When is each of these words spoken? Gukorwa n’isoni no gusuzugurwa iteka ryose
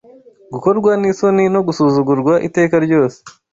Gukorwa 0.53 0.91
n’isoni 0.99 1.43
no 1.53 1.61
gusuzugurwa 1.67 2.33
iteka 2.47 2.75
ryose 2.85 3.17